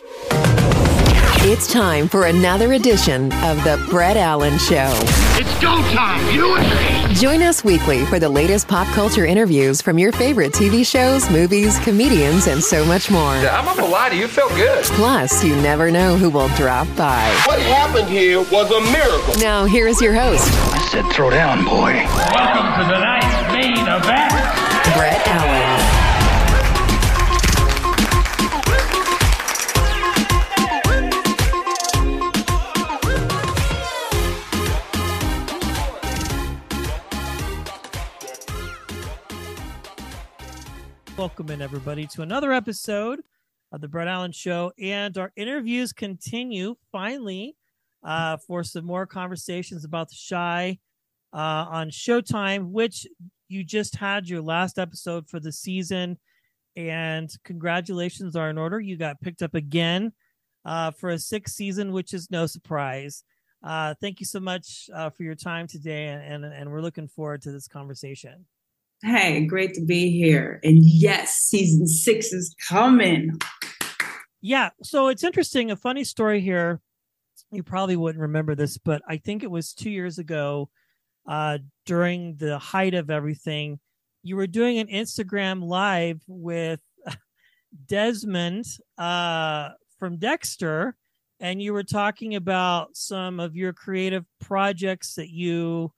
It's 0.00 1.72
time 1.72 2.08
for 2.08 2.26
another 2.26 2.74
edition 2.74 3.32
of 3.42 3.62
The 3.64 3.84
Brett 3.90 4.16
Allen 4.16 4.56
Show. 4.58 4.92
It's 5.40 5.60
go 5.60 5.76
time, 5.92 6.32
you 6.32 6.56
and 6.56 7.08
me. 7.08 7.14
Join 7.14 7.42
us 7.42 7.64
weekly 7.64 8.04
for 8.06 8.18
the 8.20 8.28
latest 8.28 8.68
pop 8.68 8.86
culture 8.94 9.24
interviews 9.24 9.82
from 9.82 9.98
your 9.98 10.12
favorite 10.12 10.52
TV 10.52 10.86
shows, 10.86 11.28
movies, 11.30 11.78
comedians, 11.80 12.46
and 12.46 12.62
so 12.62 12.84
much 12.84 13.10
more. 13.10 13.32
I'm 13.32 13.64
not 13.64 13.76
gonna 13.76 13.90
lie 13.90 14.10
to 14.10 14.16
you, 14.16 14.24
it 14.26 14.30
felt 14.30 14.52
good. 14.52 14.84
Plus, 14.84 15.42
you 15.42 15.56
never 15.56 15.90
know 15.90 16.16
who 16.16 16.30
will 16.30 16.48
drop 16.50 16.86
by. 16.96 17.28
What 17.46 17.60
happened 17.60 18.08
here 18.08 18.38
was 18.38 18.70
a 18.70 18.80
miracle. 18.92 19.34
Now, 19.40 19.64
here 19.64 19.88
is 19.88 20.00
your 20.00 20.14
host, 20.14 20.48
I 20.72 20.86
said 20.92 21.10
throw 21.12 21.30
down, 21.30 21.64
boy. 21.64 22.04
Welcome 22.34 22.86
to 22.86 22.94
tonight's 22.94 23.52
main 23.52 23.86
event. 23.86 24.32
Brett 24.94 25.26
Allen. 25.26 25.77
Welcome 41.28 41.50
in, 41.50 41.60
everybody, 41.60 42.06
to 42.06 42.22
another 42.22 42.54
episode 42.54 43.20
of 43.70 43.82
the 43.82 43.86
Brett 43.86 44.08
Allen 44.08 44.32
Show. 44.32 44.72
And 44.80 45.16
our 45.18 45.30
interviews 45.36 45.92
continue 45.92 46.74
finally 46.90 47.54
uh, 48.02 48.38
for 48.38 48.64
some 48.64 48.86
more 48.86 49.04
conversations 49.04 49.84
about 49.84 50.08
the 50.08 50.16
Chi 50.28 50.78
uh, 51.34 51.36
on 51.36 51.90
Showtime, 51.90 52.70
which 52.70 53.06
you 53.46 53.62
just 53.62 53.96
had 53.96 54.26
your 54.26 54.40
last 54.40 54.78
episode 54.78 55.28
for 55.28 55.38
the 55.38 55.52
season. 55.52 56.18
And 56.76 57.30
congratulations 57.44 58.34
are 58.34 58.48
in 58.48 58.56
order. 58.56 58.80
You 58.80 58.96
got 58.96 59.20
picked 59.20 59.42
up 59.42 59.54
again 59.54 60.14
uh, 60.64 60.92
for 60.92 61.10
a 61.10 61.18
sixth 61.18 61.54
season, 61.54 61.92
which 61.92 62.14
is 62.14 62.30
no 62.30 62.46
surprise. 62.46 63.22
Uh, 63.62 63.92
thank 64.00 64.18
you 64.18 64.26
so 64.26 64.40
much 64.40 64.88
uh, 64.94 65.10
for 65.10 65.24
your 65.24 65.34
time 65.34 65.66
today, 65.66 66.06
and, 66.06 66.44
and 66.44 66.54
and 66.54 66.72
we're 66.72 66.80
looking 66.80 67.06
forward 67.06 67.42
to 67.42 67.52
this 67.52 67.68
conversation. 67.68 68.46
Hey, 69.02 69.46
great 69.46 69.74
to 69.74 69.84
be 69.84 70.10
here. 70.10 70.58
And 70.64 70.78
yes, 70.80 71.34
season 71.34 71.86
six 71.86 72.32
is 72.32 72.54
coming. 72.68 73.38
Yeah. 74.40 74.70
So 74.82 75.08
it's 75.08 75.22
interesting. 75.22 75.70
A 75.70 75.76
funny 75.76 76.02
story 76.04 76.40
here. 76.40 76.80
You 77.52 77.62
probably 77.62 77.96
wouldn't 77.96 78.20
remember 78.20 78.54
this, 78.54 78.76
but 78.76 79.02
I 79.08 79.18
think 79.18 79.42
it 79.42 79.50
was 79.50 79.72
two 79.72 79.90
years 79.90 80.18
ago, 80.18 80.68
uh, 81.28 81.58
during 81.86 82.36
the 82.36 82.58
height 82.58 82.94
of 82.94 83.10
everything, 83.10 83.78
you 84.22 84.34
were 84.34 84.46
doing 84.46 84.78
an 84.78 84.88
Instagram 84.88 85.62
live 85.62 86.20
with 86.26 86.80
Desmond 87.86 88.64
uh, 88.96 89.70
from 89.98 90.16
Dexter, 90.16 90.96
and 91.38 91.62
you 91.62 91.72
were 91.72 91.84
talking 91.84 92.34
about 92.34 92.96
some 92.96 93.38
of 93.38 93.54
your 93.54 93.72
creative 93.72 94.24
projects 94.40 95.14
that 95.14 95.30
you 95.30 95.92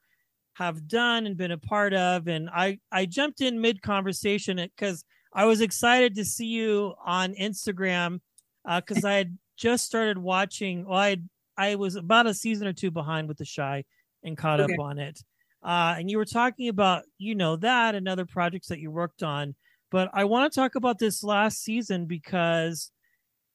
have 0.60 0.86
done 0.86 1.24
and 1.26 1.38
been 1.38 1.52
a 1.52 1.58
part 1.58 1.94
of. 1.94 2.28
And 2.28 2.50
I, 2.50 2.78
I 2.92 3.06
jumped 3.06 3.40
in 3.40 3.60
mid 3.60 3.80
conversation 3.80 4.56
because 4.56 5.04
I 5.32 5.46
was 5.46 5.62
excited 5.62 6.14
to 6.16 6.24
see 6.24 6.46
you 6.46 6.94
on 7.04 7.34
Instagram 7.34 8.20
because 8.66 9.04
uh, 9.04 9.08
I 9.08 9.12
had 9.14 9.38
just 9.56 9.86
started 9.86 10.18
watching. 10.18 10.86
Well, 10.86 10.98
I 10.98 11.16
I 11.56 11.76
was 11.76 11.96
about 11.96 12.26
a 12.26 12.34
season 12.34 12.66
or 12.66 12.74
two 12.74 12.90
behind 12.90 13.26
with 13.26 13.38
the 13.38 13.46
Chi 13.46 13.84
and 14.22 14.36
caught 14.36 14.60
okay. 14.60 14.74
up 14.74 14.80
on 14.80 14.98
it. 14.98 15.18
Uh, 15.62 15.94
and 15.98 16.10
you 16.10 16.18
were 16.18 16.26
talking 16.26 16.68
about 16.68 17.04
you 17.16 17.34
know 17.34 17.56
that 17.56 17.94
and 17.94 18.06
other 18.06 18.26
projects 18.26 18.68
that 18.68 18.80
you 18.80 18.90
worked 18.90 19.22
on. 19.22 19.54
But 19.90 20.10
I 20.12 20.24
want 20.24 20.52
to 20.52 20.60
talk 20.60 20.74
about 20.74 20.98
this 20.98 21.24
last 21.24 21.62
season 21.62 22.04
because 22.04 22.90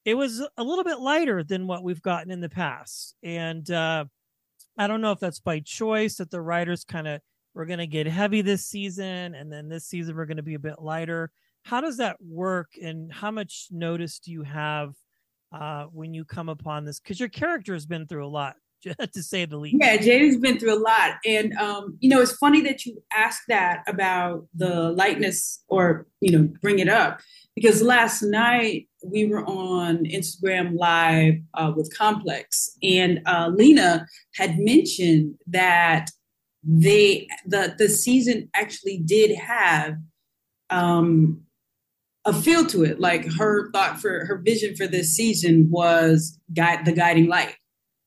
it 0.05 0.15
was 0.15 0.45
a 0.57 0.63
little 0.63 0.83
bit 0.83 0.99
lighter 0.99 1.43
than 1.43 1.67
what 1.67 1.83
we've 1.83 2.01
gotten 2.01 2.31
in 2.31 2.41
the 2.41 2.49
past. 2.49 3.15
And 3.23 3.69
uh, 3.69 4.05
I 4.77 4.87
don't 4.87 5.01
know 5.01 5.11
if 5.11 5.19
that's 5.19 5.39
by 5.39 5.59
choice 5.59 6.15
that 6.15 6.31
the 6.31 6.41
writers 6.41 6.83
kind 6.83 7.07
of 7.07 7.21
we're 7.53 7.65
going 7.65 7.79
to 7.79 7.87
get 7.87 8.05
heavy 8.05 8.41
this 8.41 8.65
season 8.65 9.33
and 9.33 9.51
then 9.51 9.69
this 9.69 9.85
season 9.85 10.15
we're 10.15 10.25
going 10.25 10.37
to 10.37 10.43
be 10.43 10.55
a 10.55 10.59
bit 10.59 10.81
lighter. 10.81 11.31
How 11.63 11.81
does 11.81 11.97
that 11.97 12.17
work 12.21 12.71
and 12.81 13.11
how 13.11 13.31
much 13.31 13.67
notice 13.71 14.19
do 14.19 14.31
you 14.31 14.43
have 14.43 14.93
uh, 15.53 15.85
when 15.85 16.13
you 16.13 16.25
come 16.25 16.49
upon 16.49 16.83
this? 16.83 16.99
Because 16.99 17.19
your 17.19 17.29
character 17.29 17.73
has 17.73 17.85
been 17.85 18.05
through 18.05 18.25
a 18.25 18.27
lot, 18.27 18.57
to 18.83 19.23
say 19.23 19.45
the 19.45 19.57
least. 19.57 19.77
Yeah, 19.79 19.97
Jada's 19.97 20.37
been 20.37 20.59
through 20.59 20.77
a 20.77 20.83
lot. 20.83 21.13
And, 21.25 21.53
um, 21.53 21.97
you 22.01 22.09
know, 22.09 22.21
it's 22.21 22.35
funny 22.35 22.61
that 22.61 22.85
you 22.85 23.01
ask 23.15 23.43
that 23.47 23.83
about 23.87 24.45
the 24.53 24.91
lightness 24.91 25.63
or, 25.69 26.07
you 26.19 26.37
know, 26.37 26.53
bring 26.61 26.79
it 26.79 26.89
up 26.89 27.21
because 27.55 27.81
last 27.81 28.21
night 28.21 28.89
we 29.05 29.25
were 29.25 29.45
on 29.45 30.05
Instagram 30.05 30.77
Live 30.77 31.35
uh, 31.53 31.71
with 31.75 31.95
Complex, 31.95 32.71
and 32.81 33.21
uh, 33.25 33.51
Lena 33.53 34.05
had 34.35 34.57
mentioned 34.59 35.35
that 35.47 36.09
they 36.63 37.27
the 37.45 37.75
the 37.77 37.89
season 37.89 38.49
actually 38.55 38.97
did 38.97 39.35
have 39.37 39.95
um, 40.69 41.41
a 42.25 42.33
feel 42.33 42.65
to 42.67 42.83
it. 42.83 42.99
Like 42.99 43.25
her 43.37 43.71
thought 43.71 43.99
for 43.99 44.25
her 44.25 44.41
vision 44.43 44.75
for 44.75 44.87
this 44.87 45.13
season 45.13 45.69
was 45.69 46.39
guide 46.53 46.85
the 46.85 46.91
guiding 46.91 47.27
light. 47.27 47.55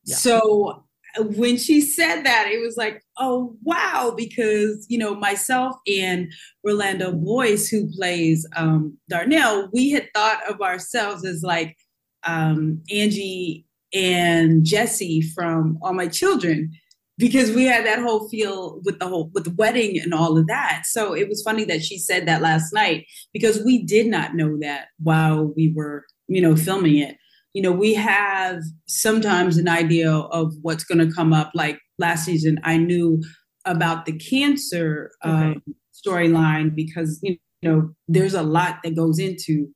Yeah. 0.04 0.16
So 0.16 0.84
when 1.22 1.56
she 1.56 1.80
said 1.80 2.22
that, 2.22 2.48
it 2.48 2.60
was 2.60 2.76
like, 2.76 3.02
oh 3.18 3.56
wow, 3.62 4.14
because 4.16 4.86
you 4.88 4.98
know 4.98 5.14
myself 5.14 5.76
and 5.86 6.32
Rolando 6.64 7.12
Boyce, 7.12 7.68
who 7.68 7.90
plays 7.92 8.46
um, 8.56 8.96
Darnell, 9.08 9.68
we 9.72 9.90
had 9.90 10.08
thought 10.14 10.40
of 10.48 10.60
ourselves 10.60 11.24
as 11.24 11.42
like 11.42 11.76
um, 12.24 12.82
Angie 12.90 13.66
and 13.94 14.64
Jesse 14.64 15.22
from 15.22 15.78
All 15.82 15.92
My 15.92 16.08
Children, 16.08 16.72
because 17.16 17.50
we 17.52 17.64
had 17.64 17.86
that 17.86 18.00
whole 18.00 18.28
feel 18.28 18.80
with 18.84 18.98
the 18.98 19.06
whole 19.06 19.30
with 19.34 19.44
the 19.44 19.54
wedding 19.56 19.98
and 20.00 20.14
all 20.14 20.38
of 20.38 20.46
that. 20.46 20.82
So 20.86 21.14
it 21.14 21.28
was 21.28 21.42
funny 21.42 21.64
that 21.64 21.82
she 21.82 21.98
said 21.98 22.26
that 22.26 22.42
last 22.42 22.72
night 22.72 23.06
because 23.32 23.62
we 23.64 23.82
did 23.82 24.06
not 24.06 24.34
know 24.34 24.56
that 24.60 24.86
while 25.03 25.53
we 25.56 25.72
were 25.74 26.04
you 26.28 26.41
know 26.41 26.56
filming 26.56 26.98
it 26.98 27.16
you 27.59 27.63
know, 27.63 27.72
we 27.72 27.93
have 27.95 28.63
sometimes 28.87 29.57
an 29.57 29.69
idea 29.69 30.13
of 30.13 30.55
what's 30.63 30.84
going 30.84 31.05
to 31.05 31.13
come 31.13 31.33
up. 31.33 31.51
Like 31.57 31.81
last 31.99 32.25
season, 32.25 32.60
I 32.63 32.77
knew 32.77 33.21
about 33.65 34.07
the 34.07 34.13
cancer 34.13 35.10
okay. 35.25 35.34
um, 35.34 35.63
storyline 35.93 36.72
because, 36.72 37.19
you 37.21 37.37
know, 37.65 37.91
there's 38.07 38.34
a 38.34 38.45
lot 38.45 38.77
that 38.84 38.95
goes 38.95 39.19
into 39.19 39.66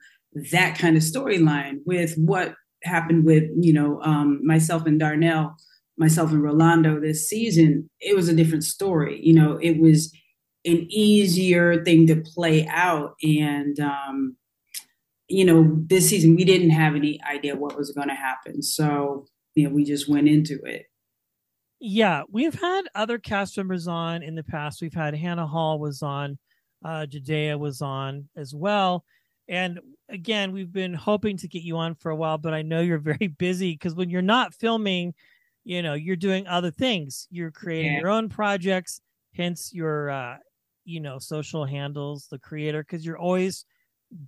that 0.53 0.79
kind 0.79 0.97
of 0.97 1.03
storyline 1.03 1.79
with 1.85 2.15
what 2.15 2.55
happened 2.85 3.25
with, 3.25 3.51
you 3.59 3.73
know, 3.73 4.01
um, 4.03 4.39
myself 4.47 4.87
and 4.87 5.01
Darnell, 5.01 5.57
myself 5.99 6.31
and 6.31 6.41
Rolando 6.41 7.01
this 7.01 7.29
season. 7.29 7.91
It 7.99 8.15
was 8.15 8.29
a 8.29 8.37
different 8.37 8.63
story. 8.63 9.19
You 9.21 9.35
know, 9.35 9.59
it 9.61 9.81
was 9.81 10.17
an 10.65 10.87
easier 10.89 11.83
thing 11.83 12.07
to 12.07 12.23
play 12.33 12.65
out. 12.69 13.15
And, 13.25 13.81
um, 13.81 14.37
you 15.33 15.45
know, 15.45 15.83
this 15.87 16.11
season 16.11 16.37
we 16.37 16.45
didn't 16.45 16.71
have 16.71 16.95
any 16.95 17.21
idea 17.25 17.57
what 17.57 17.77
was 17.77 17.91
going 17.91 18.09
to 18.09 18.15
happen. 18.15 18.63
So, 18.63 19.27
you 19.55 19.69
know, 19.69 19.75
we 19.75 19.85
just 19.85 20.09
went 20.09 20.29
into 20.29 20.61
it. 20.63 20.87
Yeah, 21.81 22.23
we've 22.31 22.55
had 22.55 22.83
other 22.95 23.19
cast 23.19 23.57
members 23.57 23.89
on 23.89 24.23
in 24.23 24.35
the 24.35 24.45
past. 24.45 24.83
We've 24.83 24.95
had 24.95 25.15
Hannaha 25.15 25.49
Hall 25.49 25.79
was 25.79 26.03
on 26.03 26.39
uh, 26.85 27.07
Judea 27.07 27.57
was 27.57 27.81
on 27.81 28.29
as 28.37 28.55
well. 28.55 29.05
And 29.49 29.81
again, 30.09 30.53
we've 30.53 30.73
been 30.73 30.95
hoping 30.95 31.37
to 31.39 31.49
get 31.49 31.63
you 31.63 31.77
on 31.77 31.95
for 31.95 32.11
a 32.11 32.17
while, 32.17 32.39
but 32.39 32.55
I 32.55 32.63
know 32.63 32.81
you're 32.81 32.99
very 33.19 33.29
busy 33.29 33.73
because 33.73 33.95
when 33.95 34.11
you're 34.11 34.23
not 34.23 34.55
filming, 34.55 35.15
you 35.65 35.83
know, 35.83 35.95
you're 35.95 36.17
doing 36.17 36.47
other 36.47 36.71
things. 36.71 37.27
You're 37.31 37.51
creating 37.51 37.95
yeah. 37.95 38.01
your 38.01 38.11
own 38.11 38.29
projects, 38.29 39.01
hence 39.35 39.73
your, 39.73 40.11
uh, 40.11 40.37
you 40.85 41.01
know, 41.01 41.19
social 41.19 41.65
handles, 41.65 42.27
the 42.31 42.39
creator, 42.39 42.83
because 42.83 43.07
you're 43.07 43.19
always 43.19 43.65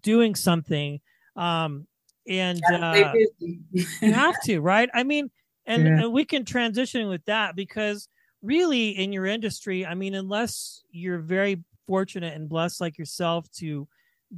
doing 0.02 0.34
something. 0.34 1.00
Um, 1.36 1.86
and 2.26 2.60
uh, 2.72 3.12
you 3.40 3.84
have 4.12 4.40
to, 4.44 4.60
right? 4.60 4.88
I 4.94 5.02
mean, 5.02 5.30
and, 5.66 5.84
yeah. 5.84 6.02
and 6.04 6.12
we 6.12 6.24
can 6.24 6.44
transition 6.44 7.08
with 7.08 7.24
that 7.26 7.56
because 7.56 8.08
really 8.42 8.90
in 8.90 9.12
your 9.12 9.26
industry, 9.26 9.84
I 9.84 9.94
mean, 9.94 10.14
unless 10.14 10.82
you're 10.90 11.18
very 11.18 11.62
fortunate 11.86 12.34
and 12.34 12.48
blessed 12.48 12.80
like 12.80 12.98
yourself 12.98 13.50
to 13.52 13.86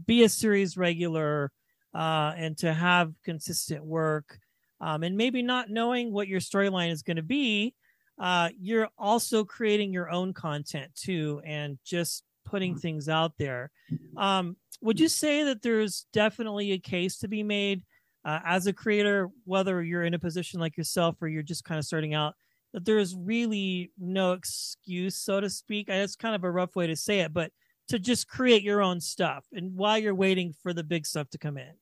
be 0.06 0.24
a 0.24 0.28
series 0.28 0.76
regular 0.76 1.52
uh, 1.94 2.32
and 2.36 2.58
to 2.58 2.72
have 2.72 3.12
consistent 3.24 3.84
work 3.84 4.38
um, 4.80 5.02
and 5.02 5.16
maybe 5.16 5.42
not 5.42 5.70
knowing 5.70 6.12
what 6.12 6.28
your 6.28 6.40
storyline 6.40 6.90
is 6.90 7.02
going 7.02 7.16
to 7.16 7.22
be 7.22 7.74
uh, 8.18 8.48
you're 8.58 8.88
also 8.98 9.44
creating 9.44 9.92
your 9.92 10.10
own 10.10 10.32
content 10.32 10.90
too 10.94 11.40
and 11.44 11.78
just 11.84 12.24
putting 12.46 12.72
mm-hmm. 12.72 12.80
things 12.80 13.08
out 13.08 13.32
there. 13.38 13.70
Um, 14.16 14.56
would 14.80 15.00
you 15.00 15.08
say 15.08 15.44
that 15.44 15.62
there's 15.62 16.06
definitely 16.12 16.72
a 16.72 16.78
case 16.78 17.18
to 17.18 17.28
be 17.28 17.42
made 17.42 17.82
uh, 18.24 18.40
as 18.44 18.66
a 18.66 18.72
creator 18.72 19.28
whether 19.44 19.82
you're 19.82 20.02
in 20.02 20.14
a 20.14 20.18
position 20.18 20.60
like 20.60 20.76
yourself 20.76 21.16
or 21.20 21.28
you're 21.28 21.42
just 21.42 21.64
kind 21.64 21.78
of 21.78 21.84
starting 21.84 22.14
out 22.14 22.34
that 22.72 22.84
there's 22.84 23.14
really 23.14 23.90
no 23.98 24.32
excuse 24.32 25.16
so 25.16 25.40
to 25.40 25.48
speak? 25.48 25.88
It's 25.88 26.16
kind 26.16 26.34
of 26.34 26.44
a 26.44 26.50
rough 26.50 26.76
way 26.76 26.86
to 26.86 26.96
say 26.96 27.20
it 27.20 27.32
but 27.32 27.52
to 27.88 27.98
just 27.98 28.28
create 28.28 28.62
your 28.62 28.82
own 28.82 29.00
stuff 29.00 29.44
and 29.52 29.76
while 29.76 29.98
you're 29.98 30.14
waiting 30.14 30.52
for 30.62 30.72
the 30.72 30.82
big 30.82 31.06
stuff 31.06 31.30
to 31.30 31.38
come 31.38 31.56
in. 31.56 31.72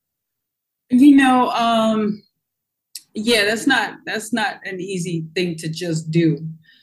You 0.90 1.16
know 1.16 1.50
um 1.50 2.22
yeah 3.14 3.44
that's 3.44 3.66
not 3.66 3.94
that's 4.04 4.32
not 4.32 4.56
an 4.64 4.80
easy 4.80 5.26
thing 5.34 5.56
to 5.56 5.68
just 5.68 6.10
do. 6.10 6.38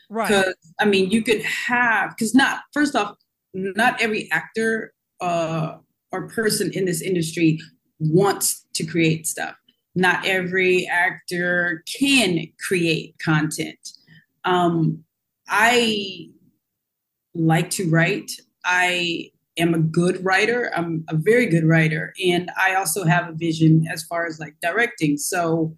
Right. 0.10 0.28
Because 0.28 0.56
i 0.80 0.86
mean 0.86 1.12
you 1.12 1.22
could 1.22 1.44
have 1.44 2.10
because 2.10 2.34
not 2.34 2.62
first 2.74 2.96
off 2.96 3.16
not 3.54 4.02
every 4.02 4.30
actor 4.32 4.94
uh 5.22 5.76
or 6.12 6.28
person 6.28 6.72
in 6.74 6.86
this 6.86 7.02
industry 7.02 7.60
wants 8.00 8.66
to 8.74 8.86
create 8.86 9.28
stuff 9.28 9.56
not 9.96 10.26
every 10.26 10.88
actor 10.88 11.84
can 12.00 12.46
create 12.68 13.16
content 13.24 13.90
um 14.46 15.04
i 15.48 16.28
like 17.34 17.70
to 17.70 17.90
write 17.90 18.32
I 18.66 19.32
am 19.58 19.74
a 19.74 19.80
good 19.80 20.24
writer. 20.24 20.72
I'm 20.76 21.04
a 21.10 21.16
very 21.16 21.48
good 21.48 21.66
writer. 21.66 22.14
And 22.24 22.52
I 22.58 22.76
also 22.76 23.04
have 23.06 23.30
a 23.30 23.34
vision 23.34 23.86
as 23.92 24.04
far 24.04 24.26
as 24.26 24.40
like 24.40 24.56
directing. 24.62 25.18
So 25.18 25.76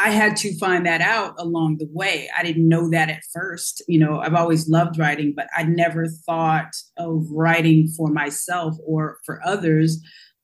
I 0.00 0.10
had 0.10 0.36
to 0.38 0.56
find 0.58 0.86
that 0.86 1.00
out 1.00 1.34
along 1.38 1.78
the 1.78 1.88
way. 1.90 2.30
I 2.36 2.44
didn't 2.44 2.68
know 2.68 2.88
that 2.90 3.10
at 3.10 3.22
first. 3.32 3.82
You 3.88 3.98
know, 3.98 4.20
I've 4.20 4.34
always 4.34 4.68
loved 4.68 4.98
writing, 4.98 5.32
but 5.34 5.48
I 5.56 5.64
never 5.64 6.06
thought 6.06 6.70
of 6.96 7.26
writing 7.32 7.88
for 7.96 8.08
myself 8.08 8.76
or 8.86 9.18
for 9.26 9.40
others 9.44 10.00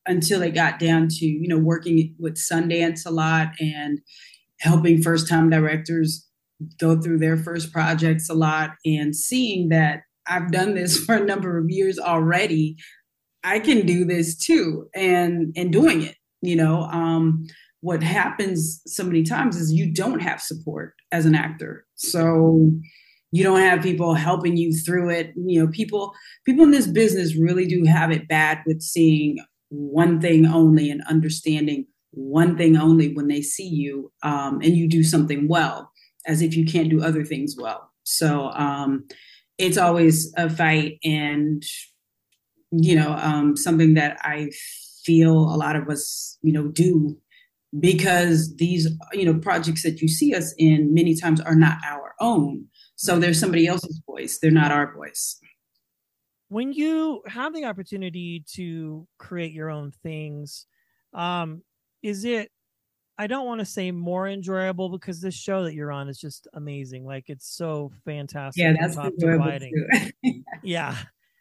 until 0.07 0.43
it 0.43 0.55
got 0.55 0.81
down 0.81 1.09
to, 1.09 1.25
you 1.25 1.47
know, 1.47 1.59
working 1.59 2.15
with 2.19 2.35
Sundance 2.35 3.07
a 3.07 3.11
lot 3.11 3.49
and 3.61 4.01
helping 4.61 5.03
first 5.03 5.29
time 5.29 5.51
directors 5.51 6.27
go 6.79 7.01
through 7.01 7.19
their 7.19 7.37
first 7.37 7.73
projects 7.73 8.29
a 8.29 8.35
lot 8.35 8.71
and 8.85 9.15
seeing 9.15 9.69
that 9.69 10.01
I've 10.27 10.51
done 10.51 10.75
this 10.75 10.99
for 11.05 11.15
a 11.15 11.25
number 11.25 11.59
of 11.59 11.71
years 11.71 11.99
already. 11.99 12.77
I 13.45 13.61
can 13.61 13.87
do 13.87 14.05
this 14.05 14.37
too, 14.37 14.89
and 14.95 15.53
and 15.55 15.71
doing 15.71 16.03
it. 16.03 16.17
You 16.41 16.57
know, 16.57 16.83
um, 16.85 17.47
what 17.85 18.03
happens 18.03 18.81
so 18.87 19.05
many 19.05 19.23
times 19.23 19.59
is 19.59 19.71
you 19.71 19.93
don't 19.93 20.21
have 20.21 20.41
support 20.41 20.95
as 21.13 21.27
an 21.27 21.35
actor, 21.35 21.85
so 21.97 22.71
you 23.31 23.45
don't 23.45 23.61
have 23.61 23.83
people 23.83 24.15
helping 24.15 24.57
you 24.57 24.73
through 24.73 25.11
it. 25.11 25.35
You 25.37 25.61
know, 25.61 25.71
people 25.71 26.15
people 26.47 26.65
in 26.65 26.71
this 26.71 26.87
business 26.87 27.37
really 27.37 27.67
do 27.67 27.85
have 27.85 28.11
it 28.11 28.27
bad 28.27 28.61
with 28.65 28.81
seeing 28.81 29.37
one 29.69 30.19
thing 30.19 30.47
only 30.47 30.91
and 30.91 31.03
understanding 31.11 31.87
one 32.13 32.57
thing 32.57 32.79
only 32.79 33.13
when 33.13 33.29
they 33.29 33.43
see 33.43 33.69
you 33.69 34.11
um, 34.23 34.61
and 34.63 34.77
you 34.77 34.89
do 34.89 35.03
something 35.03 35.47
well, 35.47 35.91
as 36.27 36.41
if 36.41 36.57
you 36.57 36.65
can't 36.65 36.89
do 36.89 37.03
other 37.03 37.23
things 37.23 37.55
well. 37.59 37.91
So 38.05 38.51
um, 38.53 39.05
it's 39.59 39.77
always 39.77 40.33
a 40.39 40.49
fight 40.49 40.99
and 41.05 41.63
you 42.71 42.97
know 42.97 43.13
um, 43.13 43.57
something 43.57 43.95
that 43.95 44.17
i 44.23 44.51
feel 45.05 45.33
a 45.33 45.57
lot 45.57 45.77
of 45.77 45.89
us 45.89 46.39
you 46.43 46.53
know 46.53 46.69
do 46.69 47.17
because 47.81 48.55
these 48.57 48.89
you 49.13 49.25
know 49.25 49.39
projects 49.39 49.83
that 49.83 50.01
you 50.01 50.09
see 50.09 50.35
us 50.35 50.55
in 50.59 50.95
many 50.95 51.15
times 51.15 51.41
are 51.41 51.55
not 51.55 51.79
our 51.87 52.15
own 52.21 52.67
so 52.97 53.19
there's 53.19 53.41
somebody 53.41 53.67
else's 53.67 54.01
voice 54.07 54.39
they're 54.41 54.51
not 54.51 54.71
our 54.71 54.95
voice 54.95 55.41
when 56.49 56.73
you 56.73 57.23
have 57.27 57.53
the 57.55 57.65
opportunity 57.65 58.45
to 58.47 59.07
create 59.19 59.53
your 59.53 59.71
own 59.71 59.91
things 60.03 60.67
um 61.15 61.63
is 62.03 62.25
it 62.25 62.51
I 63.17 63.29
don't 63.29 63.47
want 63.47 63.61
to 63.61 63.65
say 63.65 63.93
more 63.93 64.27
enjoyable 64.27 64.89
because 64.89 65.21
this 65.21 65.35
show 65.35 65.63
that 65.65 65.75
you're 65.75 65.93
on 65.93 66.09
is 66.09 66.19
just 66.19 66.49
amazing. 66.53 67.07
Like 67.07 67.27
it's 67.29 67.47
so 67.47 67.93
fantastic. 68.05 68.61
Yeah, 68.61 68.75
that's 68.79 68.97
enjoyable 68.97 69.57
yeah. 70.65 70.97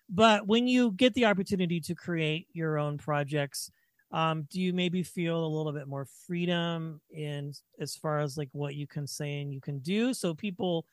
But 0.08 0.46
when 0.46 0.68
you 0.68 0.92
get 0.92 1.16
the 1.16 1.26
opportunity 1.26 1.80
to 1.82 1.96
create 1.96 2.48
your 2.54 2.78
own 2.78 3.00
projects, 3.00 3.72
um, 4.14 4.48
do 4.50 4.62
you 4.62 4.74
maybe 4.74 5.04
feel 5.04 5.44
a 5.44 5.48
little 5.48 5.74
bit 5.74 5.88
more 5.88 6.08
freedom 6.26 7.02
in 7.12 7.52
as 7.80 7.96
far 7.96 8.20
as 8.20 8.38
like 8.38 8.50
what 8.54 8.76
you 8.76 8.88
can 8.88 9.06
say 9.06 9.42
and 9.42 9.52
you 9.52 9.60
can 9.60 9.80
do 9.80 10.14
so 10.14 10.34
people 10.34 10.86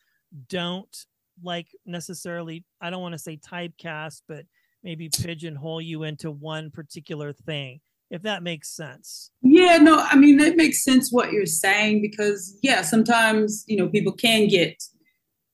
don't 0.49 1.05
like 1.43 1.69
necessarily 1.87 2.65
I 2.81 2.91
don't 2.91 3.03
want 3.03 3.13
to 3.13 3.19
say 3.19 3.37
typecast, 3.37 4.23
but 4.27 4.45
maybe 4.83 5.09
pigeonhole 5.09 5.81
you 5.81 6.03
into 6.03 6.31
one 6.31 6.71
particular 6.71 7.33
thing 7.33 7.81
if 8.11 8.23
that 8.23 8.43
makes 8.43 8.69
sense. 8.69 9.31
Yeah, 9.43 9.79
no, 9.79 9.99
I 9.99 10.17
mean, 10.17 10.37
that 10.39 10.57
makes 10.57 10.83
sense 10.83 11.13
what 11.13 11.33
you're 11.33 11.47
saying 11.47 12.03
because, 12.03 12.59
yeah, 12.63 12.83
sometimes, 12.83 13.65
you 13.69 13.77
know, 13.77 13.89
people 13.89 14.13
can 14.13 14.49
get 14.49 14.83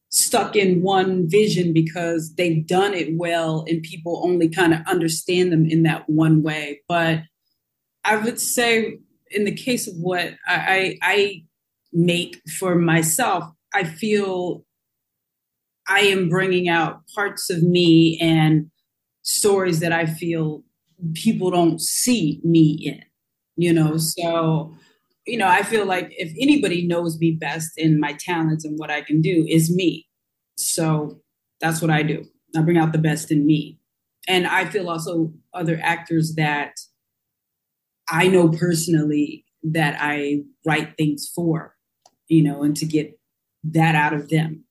stuck 0.09 0.57
in 0.57 0.83
one 0.83 1.29
vision 1.29 1.75
because 1.75 2.35
they've 2.37 2.67
done 2.67 2.95
it 2.95 3.15
well 3.17 3.65
and 3.69 3.83
people 3.83 4.23
only 4.25 4.49
kind 4.49 4.73
of 4.73 4.81
understand 4.87 5.53
them 5.53 5.67
in 5.67 5.83
that 5.83 6.09
one 6.09 6.43
way. 6.43 6.81
But 6.89 7.21
I 8.07 8.17
would 8.17 8.41
say, 8.41 8.99
in 9.33 9.45
the 9.45 9.55
case 9.55 9.89
of 9.89 9.95
what 9.97 10.35
I, 10.47 10.97
I, 11.03 11.43
make 11.93 12.41
for 12.59 12.75
myself, 12.75 13.45
I 13.75 13.85
feel 13.85 14.65
I 15.89 16.01
am 16.01 16.29
bringing 16.29 16.69
out 16.69 17.03
parts 17.15 17.49
of 17.49 17.63
me 17.63 18.19
and 18.21 18.71
stories 19.23 19.81
that 19.81 19.93
I 19.93 20.07
feel 20.07 20.63
people 21.15 21.51
don't 21.51 21.81
see 21.81 22.41
me 22.45 22.73
in, 22.85 23.03
you 23.57 23.73
know. 23.73 23.97
So, 23.97 24.75
you 25.27 25.39
know, 25.39 25.49
I 25.49 25.63
feel 25.63 25.87
like 25.87 26.09
if 26.11 26.33
anybody 26.41 26.87
knows 26.87 27.19
me 27.19 27.33
best 27.33 27.73
in 27.77 27.99
my 27.99 28.13
talents 28.13 28.65
and 28.65 28.79
what 28.79 28.91
I 28.91 29.01
can 29.01 29.21
do 29.21 29.47
is 29.49 29.75
me. 29.75 30.07
So 30.57 31.21
that's 31.61 31.81
what 31.81 31.91
I 31.91 32.03
do. 32.03 32.25
I 32.55 32.63
bring 32.63 32.79
out 32.79 32.93
the 32.93 32.99
best 32.99 33.31
in 33.31 33.47
me. 33.47 33.79
And 34.29 34.47
I 34.47 34.65
feel 34.65 34.91
also 34.91 35.33
other 35.55 35.81
actors 35.83 36.35
that 36.35 36.73
I 38.09 38.29
know 38.29 38.49
personally 38.49 39.45
that 39.63 39.97
I 40.01 40.43
write 40.65 40.97
things 40.97 41.31
for, 41.35 41.75
you 42.29 42.43
know, 42.43 42.63
and 42.63 42.77
to 42.77 42.87
get 42.87 43.19
that 43.65 43.95
out 43.95 44.13
of 44.13 44.29
them, 44.29 44.65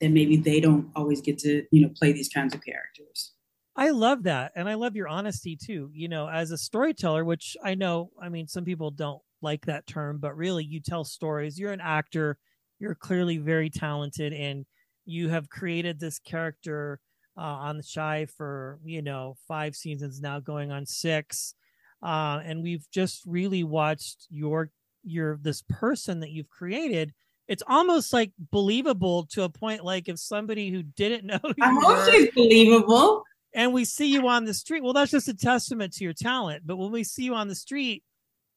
then 0.00 0.12
maybe 0.12 0.36
they 0.36 0.60
don't 0.60 0.90
always 0.94 1.20
get 1.20 1.38
to, 1.40 1.64
you 1.70 1.82
know, 1.82 1.90
play 1.96 2.12
these 2.12 2.28
kinds 2.28 2.54
of 2.54 2.64
characters. 2.64 3.32
I 3.74 3.90
love 3.90 4.22
that. 4.22 4.52
And 4.54 4.68
I 4.68 4.74
love 4.74 4.96
your 4.96 5.08
honesty 5.08 5.56
too. 5.56 5.90
You 5.92 6.08
know, 6.08 6.28
as 6.28 6.50
a 6.50 6.58
storyteller, 6.58 7.24
which 7.24 7.56
I 7.62 7.74
know, 7.74 8.10
I 8.20 8.28
mean, 8.28 8.48
some 8.48 8.64
people 8.64 8.90
don't 8.90 9.20
like 9.42 9.66
that 9.66 9.86
term, 9.86 10.18
but 10.18 10.36
really 10.36 10.64
you 10.64 10.80
tell 10.80 11.04
stories. 11.04 11.58
You're 11.58 11.72
an 11.72 11.80
actor. 11.82 12.38
You're 12.78 12.94
clearly 12.94 13.38
very 13.38 13.68
talented 13.68 14.32
and 14.32 14.64
you 15.04 15.28
have 15.28 15.50
created 15.50 16.00
this 16.00 16.18
character 16.18 17.00
uh, 17.38 17.42
on 17.42 17.76
the 17.76 17.84
Chi 17.94 18.26
for, 18.26 18.80
you 18.84 19.02
know, 19.02 19.36
five 19.46 19.76
seasons 19.76 20.20
now 20.20 20.40
going 20.40 20.72
on 20.72 20.86
six. 20.86 21.54
Uh, 22.02 22.40
and 22.44 22.62
we've 22.62 22.86
just 22.90 23.22
really 23.26 23.64
watched 23.64 24.26
your, 24.30 24.70
your, 25.02 25.38
this 25.42 25.62
person 25.68 26.20
that 26.20 26.30
you've 26.30 26.50
created. 26.50 27.12
It's 27.48 27.62
almost 27.66 28.12
like 28.12 28.32
believable 28.50 29.26
to 29.32 29.44
a 29.44 29.48
point 29.48 29.84
like 29.84 30.08
if 30.08 30.18
somebody 30.18 30.70
who 30.70 30.82
didn't 30.82 31.24
know 31.26 31.38
I 31.60 31.78
hope 31.80 32.10
she's 32.10 32.30
believable. 32.34 33.22
and 33.54 33.72
we 33.72 33.84
see 33.84 34.08
you 34.08 34.26
on 34.26 34.44
the 34.44 34.54
street 34.54 34.82
well 34.82 34.92
that's 34.92 35.12
just 35.12 35.28
a 35.28 35.34
testament 35.34 35.92
to 35.94 36.04
your 36.04 36.12
talent. 36.12 36.66
But 36.66 36.76
when 36.76 36.90
we 36.90 37.04
see 37.04 37.22
you 37.22 37.34
on 37.34 37.46
the 37.46 37.54
street 37.54 38.02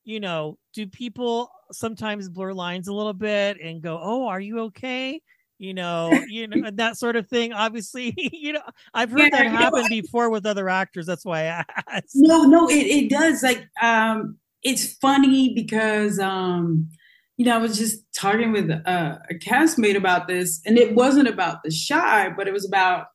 you 0.03 0.19
know 0.19 0.57
do 0.73 0.87
people 0.87 1.51
sometimes 1.71 2.29
blur 2.29 2.53
lines 2.53 2.87
a 2.87 2.93
little 2.93 3.13
bit 3.13 3.57
and 3.61 3.81
go 3.81 3.99
oh 4.01 4.27
are 4.27 4.39
you 4.39 4.61
okay 4.61 5.21
you 5.59 5.73
know, 5.73 6.11
you 6.27 6.47
know 6.47 6.71
that 6.73 6.97
sort 6.97 7.15
of 7.15 7.27
thing. 7.27 7.53
Obviously, 7.53 8.13
you 8.33 8.53
know, 8.53 8.61
I've 8.93 9.11
heard 9.11 9.31
yeah, 9.31 9.43
that 9.43 9.51
happen 9.51 9.81
know, 9.83 9.89
before 9.89 10.29
with 10.29 10.45
other 10.45 10.69
actors. 10.69 11.05
That's 11.05 11.25
why 11.25 11.41
I 11.41 11.65
asked. 11.87 12.15
No, 12.15 12.43
no, 12.43 12.67
it, 12.69 12.87
it 12.87 13.09
does. 13.09 13.43
Like, 13.43 13.67
um, 13.81 14.37
it's 14.63 14.93
funny 14.95 15.53
because 15.53 16.17
um, 16.17 16.89
you 17.37 17.45
know, 17.45 17.55
I 17.55 17.57
was 17.57 17.77
just 17.77 18.03
talking 18.13 18.51
with 18.51 18.69
a, 18.69 19.21
a 19.29 19.33
castmate 19.35 19.95
about 19.95 20.27
this, 20.27 20.61
and 20.65 20.77
it 20.77 20.95
wasn't 20.95 21.27
about 21.27 21.63
the 21.63 21.71
Chi, 21.87 22.29
but 22.35 22.47
it 22.47 22.53
was 22.53 22.65
about, 22.65 23.07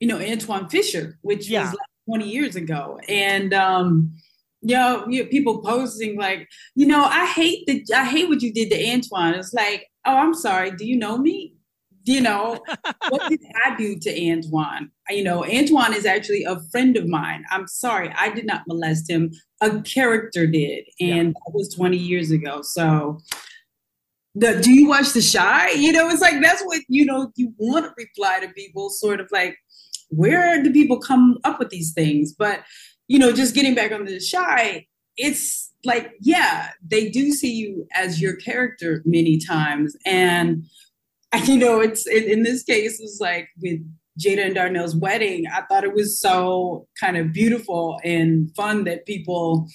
you 0.00 0.08
know, 0.08 0.18
Antwone 0.18 0.68
Fisher, 0.68 1.18
which 1.22 1.48
yeah. 1.48 1.62
was 1.62 1.70
like 1.70 2.18
20 2.18 2.28
years 2.28 2.56
ago. 2.56 2.98
And 3.08 3.52
um, 3.52 4.16
you 4.62 4.74
know, 4.74 5.06
you 5.08 5.22
know, 5.22 5.28
people 5.28 5.62
posting 5.62 6.16
like, 6.16 6.48
you 6.74 6.86
know, 6.86 7.04
I 7.04 7.26
hate 7.26 7.66
the 7.66 7.84
I 7.94 8.04
hate 8.04 8.28
what 8.28 8.42
you 8.42 8.52
did 8.52 8.70
to 8.70 8.76
Antwone. 8.76 9.34
It's 9.34 9.52
like, 9.52 9.86
oh, 10.04 10.16
I'm 10.16 10.34
sorry. 10.34 10.72
Do 10.72 10.84
you 10.86 10.96
know 10.96 11.18
me? 11.18 11.54
You 12.08 12.22
know, 12.22 12.58
what 13.10 13.28
did 13.28 13.40
I 13.66 13.76
do 13.76 13.98
to 13.98 14.10
Antwone? 14.10 14.90
You 15.10 15.24
know, 15.24 15.44
Antwone 15.44 15.92
is 15.92 16.06
actually 16.06 16.42
a 16.42 16.58
friend 16.70 16.96
of 16.96 17.06
mine. 17.06 17.44
I'm 17.50 17.66
sorry, 17.66 18.10
I 18.16 18.30
did 18.30 18.46
not 18.46 18.62
molest 18.66 19.10
him. 19.10 19.30
A 19.60 19.82
character 19.82 20.46
did, 20.46 20.84
and 21.00 21.28
yeah. 21.28 21.32
that 21.32 21.52
was 21.52 21.74
20 21.74 21.98
years 21.98 22.30
ago. 22.30 22.62
So, 22.62 23.18
the 24.34 24.58
do 24.58 24.70
you 24.70 24.88
watch 24.88 25.12
The 25.12 25.20
Chi? 25.20 25.72
You 25.72 25.92
know, 25.92 26.08
it's 26.08 26.22
like 26.22 26.40
that's 26.40 26.62
what 26.62 26.80
you 26.88 27.04
know. 27.04 27.30
You 27.36 27.52
want 27.58 27.84
to 27.84 27.92
reply 27.98 28.38
to 28.40 28.48
people, 28.54 28.88
sort 28.88 29.20
of 29.20 29.28
like, 29.30 29.58
where 30.08 30.62
do 30.62 30.72
people 30.72 30.98
come 30.98 31.36
up 31.44 31.58
with 31.58 31.68
these 31.68 31.92
things? 31.92 32.32
But 32.32 32.62
you 33.06 33.18
know, 33.18 33.32
just 33.32 33.54
getting 33.54 33.74
back 33.74 33.92
on 33.92 34.06
The 34.06 34.18
Chi, 34.32 34.86
it's 35.18 35.74
like, 35.84 36.12
yeah, 36.20 36.70
they 36.82 37.10
do 37.10 37.32
see 37.32 37.52
you 37.52 37.86
as 37.94 38.18
your 38.18 38.36
character 38.36 39.02
many 39.04 39.38
times, 39.38 39.94
and 40.06 40.64
you 41.44 41.56
know, 41.56 41.80
it's 41.80 42.06
in, 42.06 42.24
in 42.24 42.42
this 42.42 42.62
case, 42.62 43.00
it's 43.00 43.18
like 43.20 43.48
with 43.60 43.80
Jada 44.18 44.46
and 44.46 44.54
Darnell's 44.54 44.96
wedding, 44.96 45.46
I 45.46 45.62
thought 45.62 45.84
it 45.84 45.94
was 45.94 46.18
so 46.18 46.86
kind 46.98 47.16
of 47.16 47.32
beautiful 47.32 48.00
and 48.02 48.54
fun 48.56 48.84
that 48.84 49.06
people, 49.06 49.68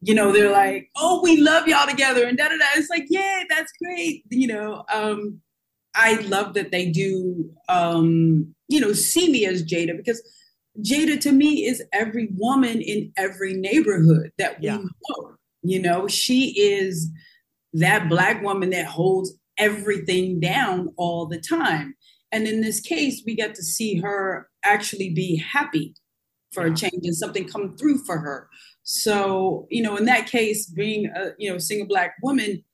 you 0.00 0.14
know, 0.14 0.32
they're 0.32 0.52
like, 0.52 0.90
oh, 0.96 1.20
we 1.22 1.40
love 1.40 1.68
y'all 1.68 1.86
together 1.86 2.24
and 2.24 2.38
da 2.38 2.48
da 2.48 2.56
da. 2.56 2.64
It's 2.76 2.88
like, 2.88 3.06
yeah, 3.10 3.42
that's 3.48 3.72
great. 3.82 4.24
You 4.30 4.46
know, 4.46 4.84
um, 4.92 5.40
I 5.94 6.14
love 6.22 6.54
that 6.54 6.70
they 6.70 6.90
do, 6.90 7.50
um, 7.68 8.54
you 8.68 8.80
know, 8.80 8.92
see 8.92 9.30
me 9.30 9.44
as 9.44 9.62
Jada 9.62 9.96
because 9.96 10.22
Jada 10.80 11.20
to 11.20 11.32
me 11.32 11.66
is 11.66 11.82
every 11.92 12.30
woman 12.36 12.80
in 12.80 13.12
every 13.16 13.52
neighborhood 13.52 14.32
that 14.38 14.60
we 14.60 14.66
yeah. 14.66 14.78
know. 14.78 15.34
You 15.62 15.80
know, 15.80 16.08
she 16.08 16.58
is 16.58 17.10
that 17.74 18.08
black 18.08 18.42
woman 18.42 18.70
that 18.70 18.86
holds 18.86 19.34
everything 19.58 20.40
down 20.40 20.88
all 20.96 21.26
the 21.26 21.40
time. 21.40 21.94
And 22.30 22.46
in 22.46 22.62
this 22.62 22.80
case, 22.80 23.22
we 23.26 23.34
get 23.34 23.54
to 23.56 23.62
see 23.62 24.00
her 24.00 24.48
actually 24.64 25.10
be 25.10 25.36
happy 25.36 25.94
for 26.52 26.64
a 26.64 26.74
change 26.74 27.04
and 27.04 27.16
something 27.16 27.46
come 27.46 27.76
through 27.76 27.98
for 28.04 28.18
her. 28.18 28.48
So, 28.82 29.66
you 29.70 29.82
know, 29.82 29.96
in 29.96 30.06
that 30.06 30.26
case, 30.26 30.66
being 30.66 31.06
a 31.14 31.30
you 31.38 31.50
know 31.50 31.58
single 31.58 31.86
black 31.86 32.14
woman, 32.22 32.64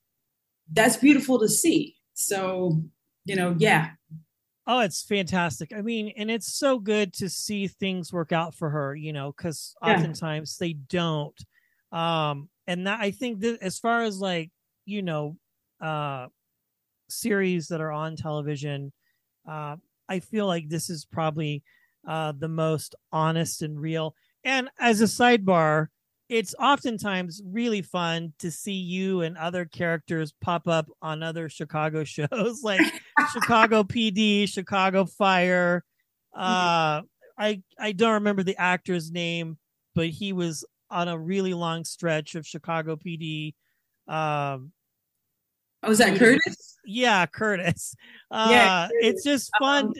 that's 0.72 0.96
beautiful 0.96 1.38
to 1.40 1.48
see. 1.48 1.96
So, 2.14 2.82
you 3.24 3.36
know, 3.36 3.54
yeah. 3.58 3.90
Oh, 4.66 4.80
it's 4.80 5.02
fantastic. 5.02 5.72
I 5.74 5.80
mean, 5.80 6.12
and 6.16 6.30
it's 6.30 6.58
so 6.58 6.78
good 6.78 7.14
to 7.14 7.30
see 7.30 7.68
things 7.68 8.12
work 8.12 8.32
out 8.32 8.54
for 8.54 8.68
her, 8.68 8.94
you 8.94 9.12
know, 9.12 9.32
because 9.32 9.74
yeah. 9.82 9.94
oftentimes 9.94 10.58
they 10.58 10.74
don't. 10.74 11.38
Um, 11.90 12.50
and 12.66 12.86
that 12.86 13.00
I 13.00 13.10
think 13.10 13.40
that 13.40 13.62
as 13.62 13.78
far 13.78 14.02
as 14.02 14.18
like, 14.18 14.50
you 14.84 15.02
know, 15.02 15.36
uh 15.80 16.26
series 17.08 17.68
that 17.68 17.80
are 17.80 17.92
on 17.92 18.16
television, 18.16 18.92
uh, 19.48 19.76
I 20.08 20.20
feel 20.20 20.46
like 20.46 20.68
this 20.68 20.90
is 20.90 21.04
probably 21.04 21.62
uh, 22.06 22.32
the 22.38 22.48
most 22.48 22.94
honest 23.12 23.62
and 23.62 23.80
real. 23.80 24.14
And 24.44 24.68
as 24.78 25.00
a 25.00 25.04
sidebar, 25.04 25.88
it's 26.28 26.54
oftentimes 26.58 27.42
really 27.44 27.82
fun 27.82 28.34
to 28.38 28.50
see 28.50 28.72
you 28.72 29.22
and 29.22 29.36
other 29.38 29.64
characters 29.64 30.34
pop 30.40 30.68
up 30.68 30.88
on 31.00 31.22
other 31.22 31.48
Chicago 31.48 32.04
shows 32.04 32.62
like 32.62 32.80
Chicago 33.32 33.82
PD, 33.84 34.48
Chicago 34.48 35.04
Fire. 35.04 35.84
Uh, 36.34 37.02
I 37.38 37.62
I 37.78 37.92
don't 37.92 38.14
remember 38.14 38.42
the 38.42 38.56
actor's 38.58 39.10
name, 39.10 39.58
but 39.94 40.08
he 40.08 40.32
was 40.32 40.64
on 40.90 41.08
a 41.08 41.18
really 41.18 41.54
long 41.54 41.84
stretch 41.84 42.34
of 42.34 42.46
Chicago 42.46 42.96
PD. 42.96 43.54
Um, 44.06 44.72
oh, 45.82 45.88
was 45.88 45.98
that 45.98 46.18
Curtis? 46.18 46.78
yeah, 46.84 47.26
Curtis. 47.26 47.94
Uh, 48.30 48.48
yeah, 48.50 48.88
it's 49.00 49.24
just 49.24 49.50
fun. 49.58 49.86
Um, 49.86 49.94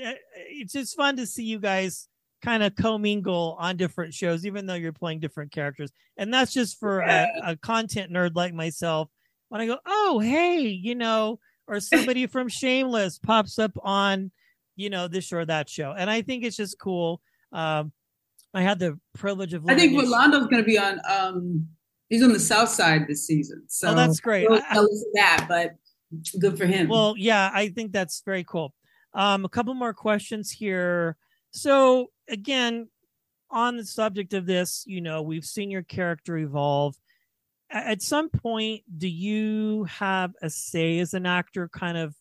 it's 0.51 0.75
just 0.75 0.95
fun 0.95 1.17
to 1.17 1.27
see 1.27 1.45
you 1.45 1.59
guys 1.59 2.11
kind 2.43 2.63
of 2.63 2.77
commingle 2.77 3.57
on 3.59 3.79
different 3.79 4.13
shows, 4.13 4.45
even 4.45 4.67
though 4.67 4.75
you're 4.75 4.93
playing 4.93 5.21
different 5.21 5.51
characters. 5.51 5.91
And 6.19 6.33
that's 6.33 6.53
just 6.53 6.79
for 6.79 7.01
yeah. 7.01 7.27
a, 7.43 7.53
a, 7.53 7.57
content 7.57 8.13
nerd 8.13 8.37
like 8.37 8.53
myself. 8.53 9.09
When 9.49 9.63
I 9.63 9.67
go, 9.67 9.79
oh, 9.87 10.19
hey, 10.19 10.61
you 10.61 10.95
know, 10.95 11.39
or 11.67 11.81
somebody 11.81 12.27
from 12.27 12.49
Shameless 12.49 13.19
pops 13.19 13.59
up 13.59 13.73
on, 13.83 14.31
you 14.77 14.91
know, 14.91 15.09
this 15.09 15.33
or 15.33 15.47
that 15.47 15.71
show. 15.71 15.95
And 15.97 16.11
I 16.11 16.21
think 16.21 16.45
it's 16.45 16.57
just 16.59 16.79
cool. 16.79 17.23
Um, 17.51 17.93
I 18.53 18.61
had 18.61 18.79
the 18.79 18.99
privilege 19.15 19.55
of. 19.55 19.67
I 19.67 19.75
think 19.75 19.99
Rolando's 19.99 20.49
going 20.49 20.63
to 20.63 20.65
be 20.65 20.79
on. 20.79 21.01
um 21.09 21.69
He's 22.09 22.23
on 22.23 22.33
the 22.33 22.41
South 22.41 22.71
Side 22.71 23.07
this 23.07 23.27
season. 23.27 23.65
So 23.69 23.91
oh, 23.91 23.95
that's 23.95 24.21
great. 24.21 24.49
Tell 24.49 24.85
us 24.85 25.05
that, 25.15 25.47
but 25.49 25.77
Good 26.39 26.57
for 26.57 26.67
him. 26.67 26.89
Well, 26.89 27.15
yeah, 27.17 27.51
I 27.53 27.69
think 27.69 27.93
that's 27.93 28.23
very 28.25 28.45
cool. 28.45 28.75
Um, 29.15 29.45
a 29.45 29.49
couple 29.49 29.75
more 29.75 29.93
questions 29.93 30.51
here. 30.51 31.17
So 31.51 32.11
again, 32.29 32.89
on 33.51 33.77
the 33.77 33.85
subject 33.85 34.35
of 34.35 34.47
this, 34.47 34.85
you 34.87 35.01
know, 35.01 35.23
we've 35.23 35.45
seen 35.45 35.71
your 35.71 35.83
character 35.83 36.39
evolve. 36.39 36.97
At 37.71 38.01
some 38.01 38.31
point, 38.31 38.83
do 38.97 39.09
you 39.09 39.85
have 39.85 40.33
a 40.41 40.49
say 40.49 40.99
as 41.01 41.13
an 41.13 41.27
actor, 41.27 41.69
kind 41.69 41.99
of 41.99 42.15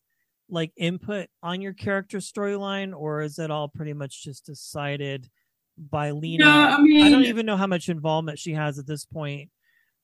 like 0.50 0.72
input 0.76 1.30
on 1.42 1.62
your 1.62 1.74
character 1.74 2.18
storyline, 2.18 2.94
or 2.94 3.22
is 3.22 3.40
it 3.40 3.52
all 3.52 3.70
pretty 3.70 3.94
much 3.94 4.24
just 4.24 4.46
decided 4.46 5.30
by 5.78 6.12
Lena? 6.12 6.44
No, 6.44 6.52
I 6.52 6.82
mean, 6.82 7.06
I 7.06 7.10
don't 7.10 7.26
even 7.26 7.46
know 7.46 7.58
how 7.58 7.68
much 7.68 7.88
involvement 7.88 8.40
she 8.40 8.54
has 8.54 8.80
at 8.80 8.88
this 8.88 9.06
point 9.06 9.50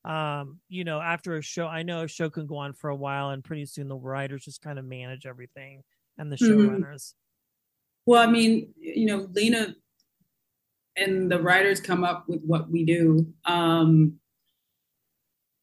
um 0.04 0.58
you 0.68 0.84
know 0.84 1.00
after 1.00 1.36
a 1.36 1.42
show 1.42 1.66
i 1.66 1.82
know 1.82 2.02
a 2.02 2.08
show 2.08 2.28
can 2.28 2.46
go 2.46 2.56
on 2.56 2.72
for 2.72 2.90
a 2.90 2.96
while 2.96 3.30
and 3.30 3.42
pretty 3.42 3.64
soon 3.64 3.88
the 3.88 3.96
writers 3.96 4.44
just 4.44 4.60
kind 4.60 4.78
of 4.78 4.84
manage 4.84 5.24
everything 5.24 5.82
and 6.18 6.30
the 6.30 6.36
mm-hmm. 6.36 6.52
showrunners 6.52 6.82
mm-hmm. 6.82 8.10
well 8.10 8.22
i 8.22 8.26
mean 8.26 8.72
you 8.76 9.06
know 9.06 9.26
lena 9.32 9.74
and 10.96 11.30
the 11.30 11.40
writers 11.40 11.80
come 11.80 12.04
up 12.04 12.24
with 12.28 12.42
what 12.44 12.70
we 12.70 12.84
do 12.84 13.26
um 13.46 14.18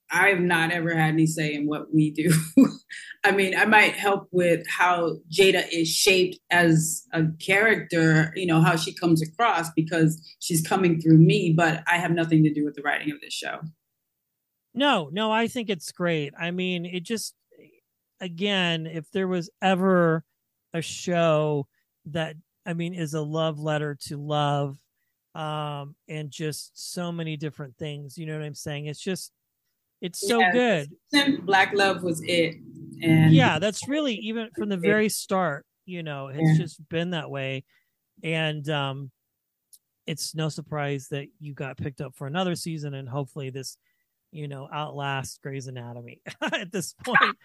i've 0.10 0.42
not 0.42 0.72
ever 0.72 0.94
had 0.94 1.14
any 1.14 1.28
say 1.28 1.54
in 1.54 1.68
what 1.68 1.94
we 1.94 2.10
do 2.10 2.34
i 3.24 3.32
mean 3.32 3.56
i 3.56 3.64
might 3.64 3.94
help 3.94 4.28
with 4.32 4.66
how 4.68 5.18
jada 5.32 5.64
is 5.72 5.88
shaped 5.88 6.40
as 6.50 7.06
a 7.14 7.26
character 7.40 8.34
you 8.36 8.48
know 8.48 8.60
how 8.60 8.76
she 8.76 8.92
comes 8.92 9.22
across 9.22 9.70
because 9.76 10.20
she's 10.40 10.66
coming 10.66 11.00
through 11.00 11.20
me 11.20 11.54
but 11.56 11.84
i 11.88 11.98
have 11.98 12.12
nothing 12.12 12.44
to 12.44 12.52
do 12.52 12.66
with 12.66 12.74
the 12.74 12.82
writing 12.82 13.12
of 13.12 13.22
this 13.22 13.34
show 13.34 13.60
no, 14.74 15.10
no, 15.12 15.32
I 15.32 15.48
think 15.48 15.70
it's 15.70 15.92
great. 15.92 16.34
I 16.40 16.52
mean, 16.52 16.86
it 16.86 17.04
just 17.04 17.36
again, 18.20 18.86
if 18.86 19.10
there 19.12 19.28
was 19.28 19.50
ever 19.62 20.24
a 20.74 20.82
show 20.82 21.68
that 22.06 22.36
I 22.66 22.74
mean 22.74 22.94
is 22.94 23.14
a 23.14 23.22
love 23.22 23.60
letter 23.60 23.98
to 24.08 24.18
love 24.18 24.78
um 25.34 25.96
and 26.08 26.30
just 26.30 26.72
so 26.94 27.12
many 27.12 27.36
different 27.36 27.76
things, 27.78 28.18
you 28.18 28.26
know 28.26 28.38
what 28.38 28.46
I'm 28.46 28.56
saying? 28.56 28.86
It's 28.86 29.02
just 29.02 29.32
it's 30.02 30.26
so 30.26 30.40
yeah, 30.40 30.52
good. 31.12 31.46
Black 31.46 31.74
Love 31.74 32.02
was 32.02 32.22
it. 32.24 32.56
And 33.04 33.34
yeah, 33.34 33.60
that's 33.60 33.88
really 33.88 34.16
even 34.16 34.50
from 34.58 34.70
the 34.70 34.78
very 34.78 35.10
start, 35.10 35.66
you 35.86 36.02
know, 36.02 36.28
it's 36.28 36.42
yeah. 36.42 36.58
just 36.58 36.90
been 36.90 37.12
that 37.12 37.30
way. 37.30 37.66
And 38.24 38.68
um 38.70 39.12
it's 40.08 40.34
no 40.34 40.50
surprise 40.50 41.08
that 41.12 41.28
you 41.40 41.54
got 41.54 41.78
picked 41.78 42.02
up 42.02 42.16
for 42.16 42.26
another 42.28 42.56
season 42.56 42.94
and 42.96 43.08
hopefully 43.08 43.50
this 43.50 43.78
you 44.32 44.48
know, 44.48 44.68
outlast 44.72 45.42
Grey's 45.42 45.68
Anatomy 45.68 46.22
at 46.42 46.72
this 46.72 46.96
point. 47.04 47.38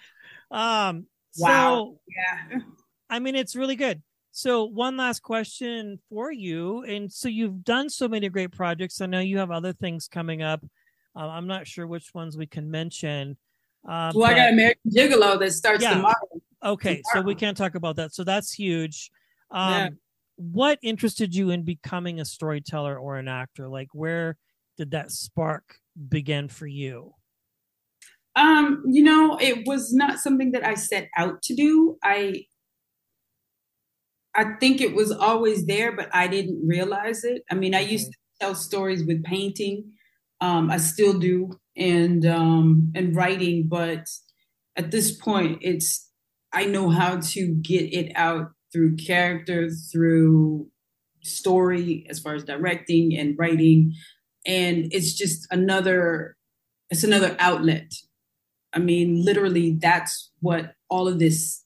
Um, 0.50 1.06
wow. 1.38 1.96
So, 1.96 2.00
yeah. 2.08 2.58
I 3.10 3.18
mean, 3.18 3.34
it's 3.34 3.56
really 3.56 3.76
good. 3.76 4.02
So, 4.32 4.64
one 4.64 4.96
last 4.96 5.22
question 5.22 5.98
for 6.08 6.30
you. 6.30 6.82
And 6.82 7.12
so, 7.12 7.28
you've 7.28 7.64
done 7.64 7.90
so 7.90 8.08
many 8.08 8.28
great 8.28 8.52
projects. 8.52 9.00
I 9.00 9.06
know 9.06 9.20
you 9.20 9.38
have 9.38 9.50
other 9.50 9.72
things 9.72 10.08
coming 10.08 10.42
up. 10.42 10.64
Uh, 11.14 11.28
I'm 11.28 11.46
not 11.46 11.66
sure 11.66 11.86
which 11.86 12.12
ones 12.14 12.36
we 12.36 12.46
can 12.46 12.70
mention. 12.70 13.36
Uh, 13.86 14.12
well, 14.14 14.28
but, 14.28 14.32
I 14.32 14.34
got 14.34 14.52
American 14.52 14.90
Gigolo 14.90 15.38
that 15.38 15.52
starts 15.52 15.82
yeah. 15.82 15.94
tomorrow. 15.94 16.14
Okay, 16.64 17.02
tomorrow. 17.12 17.22
so 17.22 17.26
we 17.26 17.34
can't 17.34 17.56
talk 17.56 17.74
about 17.74 17.96
that. 17.96 18.14
So 18.14 18.24
that's 18.24 18.52
huge. 18.52 19.10
Um, 19.50 19.72
yeah. 19.72 19.88
What 20.36 20.78
interested 20.82 21.34
you 21.34 21.50
in 21.50 21.62
becoming 21.62 22.20
a 22.20 22.24
storyteller 22.24 22.98
or 22.98 23.16
an 23.16 23.28
actor? 23.28 23.68
Like, 23.68 23.88
where 23.92 24.36
did 24.76 24.90
that 24.90 25.10
spark 25.10 25.78
begin 26.08 26.48
for 26.48 26.66
you? 26.66 27.14
Um, 28.34 28.82
you 28.86 29.02
know, 29.02 29.38
it 29.40 29.66
was 29.66 29.94
not 29.94 30.18
something 30.18 30.52
that 30.52 30.64
I 30.64 30.74
set 30.74 31.08
out 31.16 31.42
to 31.42 31.54
do. 31.54 31.96
I 32.04 32.44
I 34.34 34.56
think 34.60 34.82
it 34.82 34.94
was 34.94 35.10
always 35.10 35.64
there, 35.64 35.96
but 35.96 36.14
I 36.14 36.28
didn't 36.28 36.66
realize 36.66 37.24
it. 37.24 37.42
I 37.50 37.54
mean, 37.54 37.74
I 37.74 37.80
used 37.80 38.12
to 38.12 38.18
tell 38.38 38.54
stories 38.54 39.02
with 39.02 39.24
painting. 39.24 39.92
Um, 40.42 40.70
I 40.70 40.76
still 40.76 41.18
do, 41.18 41.52
and 41.74 42.26
um, 42.26 42.92
and 42.94 43.16
writing, 43.16 43.68
but 43.68 44.04
at 44.76 44.90
this 44.90 45.16
point, 45.16 45.58
it's 45.62 46.10
I 46.52 46.66
know 46.66 46.90
how 46.90 47.20
to 47.20 47.54
get 47.62 47.92
it 47.94 48.12
out 48.14 48.48
through 48.72 48.96
character, 48.96 49.70
through 49.90 50.68
story, 51.22 52.06
as 52.10 52.20
far 52.20 52.34
as 52.34 52.44
directing 52.44 53.16
and 53.16 53.34
writing, 53.38 53.94
and 54.46 54.92
it's 54.92 55.12
just 55.14 55.46
another 55.50 56.36
it's 56.90 57.04
another 57.04 57.36
outlet. 57.38 57.92
I 58.72 58.78
mean, 58.78 59.24
literally, 59.24 59.72
that's 59.72 60.30
what 60.40 60.74
all 60.88 61.08
of 61.08 61.18
this 61.18 61.64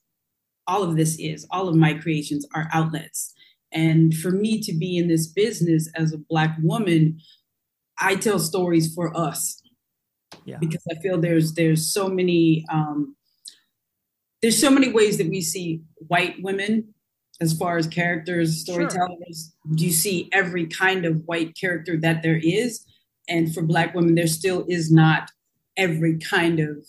all 0.67 0.83
of 0.83 0.97
this 0.97 1.19
is. 1.19 1.47
All 1.51 1.69
of 1.69 1.75
my 1.75 1.95
creations 1.95 2.47
are 2.55 2.69
outlets. 2.73 3.35
And 3.73 4.15
for 4.15 4.31
me 4.31 4.61
to 4.63 4.73
be 4.73 4.99
in 4.99 5.09
this 5.09 5.27
business 5.27 5.91
as 5.95 6.13
a 6.13 6.19
Black 6.19 6.57
woman, 6.63 7.21
I 7.99 8.17
tell 8.17 8.39
stories 8.39 8.95
for 8.95 9.17
us. 9.17 9.63
Yeah. 10.45 10.59
Because 10.59 10.83
I 10.91 10.95
feel 11.01 11.21
there's 11.21 11.55
there's 11.55 11.93
so 11.93 12.09
many 12.09 12.65
um, 12.73 13.17
there's 14.43 14.59
so 14.59 14.71
many 14.71 14.91
ways 14.93 15.19
that 15.19 15.29
we 15.29 15.41
see 15.41 15.83
white 16.09 16.43
women 16.43 16.95
as 17.41 17.57
far 17.57 17.79
as 17.79 17.87
characters, 17.87 18.61
storytellers. 18.61 19.55
Sure. 19.67 19.77
You 19.77 19.91
see 19.91 20.29
every 20.33 20.67
kind 20.67 21.05
of 21.05 21.23
white 21.27 21.57
character 21.59 21.97
that 22.01 22.23
there 22.23 22.41
is, 22.43 22.85
and 23.29 23.53
for 23.55 23.63
Black 23.63 23.95
women, 23.95 24.15
there 24.15 24.27
still 24.27 24.65
is 24.69 24.91
not 24.91 25.31
every 25.77 26.19
kind 26.19 26.61
of 26.61 26.85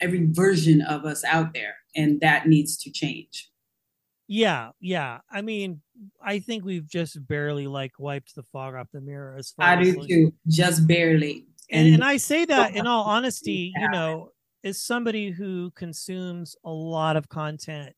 every 0.00 0.26
version 0.30 0.82
of 0.82 1.04
us 1.04 1.24
out 1.24 1.54
there 1.54 1.76
and 1.94 2.20
that 2.20 2.46
needs 2.46 2.76
to 2.76 2.90
change 2.90 3.50
yeah 4.28 4.70
yeah 4.80 5.18
i 5.30 5.40
mean 5.40 5.80
i 6.22 6.38
think 6.38 6.64
we've 6.64 6.88
just 6.88 7.26
barely 7.26 7.66
like 7.66 7.92
wiped 7.98 8.34
the 8.34 8.42
fog 8.42 8.74
off 8.74 8.88
the 8.92 9.00
mirror 9.00 9.36
as 9.38 9.52
far 9.52 9.66
as 9.66 9.78
i 9.78 9.80
as 9.80 9.94
do 9.94 10.00
like, 10.00 10.08
too 10.08 10.32
just 10.48 10.86
barely 10.86 11.46
and, 11.70 11.94
and 11.94 12.04
i 12.04 12.16
say 12.16 12.44
that 12.44 12.74
in 12.74 12.86
all 12.86 13.04
honesty 13.06 13.72
you 13.76 13.88
know 13.88 14.30
as 14.64 14.82
somebody 14.82 15.30
who 15.30 15.70
consumes 15.76 16.56
a 16.64 16.70
lot 16.70 17.16
of 17.16 17.28
content 17.28 17.94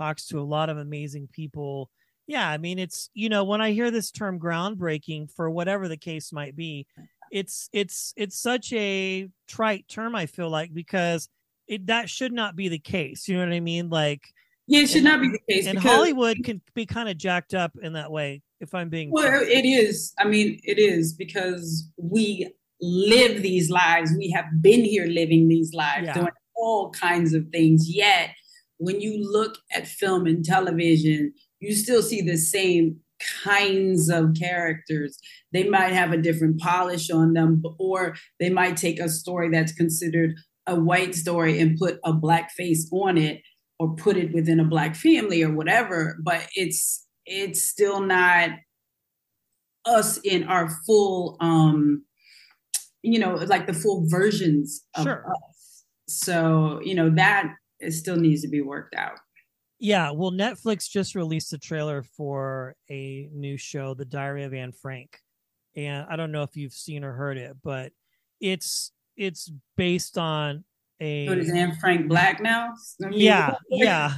talks 0.00 0.26
to 0.26 0.38
a 0.38 0.42
lot 0.42 0.70
of 0.70 0.78
amazing 0.78 1.28
people 1.32 1.90
yeah 2.26 2.48
i 2.48 2.58
mean 2.58 2.78
it's 2.78 3.10
you 3.14 3.28
know 3.28 3.44
when 3.44 3.60
i 3.60 3.72
hear 3.72 3.90
this 3.90 4.10
term 4.10 4.38
groundbreaking 4.38 5.30
for 5.34 5.50
whatever 5.50 5.88
the 5.88 5.96
case 5.96 6.32
might 6.32 6.56
be 6.56 6.86
it's 7.30 7.68
it's 7.72 8.12
it's 8.16 8.40
such 8.40 8.72
a 8.72 9.28
trite 9.46 9.86
term 9.88 10.14
i 10.14 10.26
feel 10.26 10.48
like 10.48 10.72
because 10.72 11.28
it 11.70 11.86
that 11.86 12.10
should 12.10 12.32
not 12.32 12.56
be 12.56 12.68
the 12.68 12.78
case. 12.78 13.28
You 13.28 13.38
know 13.38 13.46
what 13.46 13.54
I 13.54 13.60
mean? 13.60 13.88
Like 13.88 14.22
yeah, 14.66 14.82
it 14.82 14.90
should 14.90 15.04
not 15.04 15.20
be 15.20 15.28
the 15.28 15.40
case. 15.48 15.66
And 15.66 15.78
Hollywood 15.78 16.44
can 16.44 16.60
be 16.74 16.84
kind 16.84 17.08
of 17.08 17.16
jacked 17.16 17.54
up 17.54 17.72
in 17.80 17.94
that 17.94 18.10
way. 18.10 18.42
If 18.60 18.74
I'm 18.74 18.90
being 18.90 19.10
well, 19.10 19.40
it 19.42 19.64
is. 19.64 20.12
I 20.18 20.24
mean, 20.24 20.60
it 20.64 20.78
is 20.78 21.14
because 21.14 21.88
we 21.96 22.52
live 22.82 23.40
these 23.40 23.70
lives. 23.70 24.12
We 24.18 24.30
have 24.30 24.44
been 24.60 24.84
here 24.84 25.06
living 25.06 25.48
these 25.48 25.72
lives, 25.72 26.06
yeah. 26.06 26.14
doing 26.14 26.32
all 26.56 26.90
kinds 26.90 27.32
of 27.32 27.48
things. 27.48 27.88
Yet, 27.88 28.30
when 28.80 29.00
you 29.00 29.22
look 29.22 29.58
at 29.72 29.86
film 29.86 30.26
and 30.26 30.44
television, 30.44 31.34
you 31.60 31.74
still 31.74 32.02
see 32.02 32.22
the 32.22 32.38
same 32.38 32.96
kinds 33.44 34.08
of 34.08 34.34
characters. 34.38 35.18
They 35.52 35.64
might 35.64 35.92
have 35.92 36.12
a 36.12 36.16
different 36.16 36.58
polish 36.60 37.10
on 37.10 37.34
them, 37.34 37.62
or 37.78 38.16
they 38.40 38.48
might 38.48 38.78
take 38.78 38.98
a 38.98 39.10
story 39.10 39.50
that's 39.50 39.72
considered 39.72 40.34
a 40.66 40.74
white 40.74 41.14
story 41.14 41.60
and 41.60 41.78
put 41.78 42.00
a 42.04 42.12
black 42.12 42.50
face 42.52 42.88
on 42.90 43.18
it 43.18 43.42
or 43.78 43.94
put 43.94 44.16
it 44.16 44.32
within 44.32 44.60
a 44.60 44.64
black 44.64 44.94
family 44.94 45.42
or 45.42 45.50
whatever 45.50 46.18
but 46.22 46.46
it's 46.54 47.06
it's 47.24 47.62
still 47.62 48.00
not 48.00 48.50
us 49.86 50.18
in 50.18 50.44
our 50.44 50.68
full 50.86 51.38
um 51.40 52.04
you 53.02 53.18
know 53.18 53.34
like 53.34 53.66
the 53.66 53.72
full 53.72 54.06
versions 54.08 54.84
of 54.94 55.04
sure. 55.04 55.24
us 55.26 55.84
so 56.06 56.78
you 56.84 56.94
know 56.94 57.08
that 57.08 57.50
it 57.80 57.92
still 57.92 58.16
needs 58.16 58.42
to 58.42 58.48
be 58.48 58.60
worked 58.60 58.94
out 58.94 59.18
yeah 59.78 60.10
well 60.10 60.30
netflix 60.30 60.88
just 60.88 61.14
released 61.14 61.52
a 61.52 61.58
trailer 61.58 62.02
for 62.02 62.74
a 62.90 63.28
new 63.32 63.56
show 63.56 63.94
the 63.94 64.04
diary 64.04 64.44
of 64.44 64.52
anne 64.52 64.72
frank 64.72 65.18
and 65.76 66.06
i 66.10 66.16
don't 66.16 66.32
know 66.32 66.42
if 66.42 66.56
you've 66.56 66.72
seen 66.72 67.04
or 67.04 67.12
heard 67.12 67.38
it 67.38 67.56
but 67.62 67.92
it's 68.40 68.92
it's 69.16 69.52
based 69.76 70.16
on 70.18 70.64
a. 71.00 71.28
What 71.28 71.38
is 71.38 71.50
Anne 71.50 71.76
Frank 71.76 72.08
Black 72.08 72.40
now? 72.40 72.74
I 73.04 73.08
mean, 73.08 73.20
yeah, 73.20 73.54
yeah. 73.70 74.14